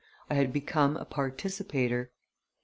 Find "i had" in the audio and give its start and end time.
0.31-0.51